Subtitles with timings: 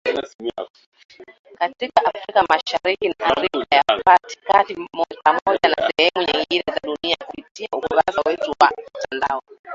[1.59, 3.83] Katika Afrika Mashariki na Afrika ya
[4.47, 4.75] kati
[5.23, 9.41] Pamoja na sehemu nyingine za dunia kupitia ukurasa wetu wa mtandao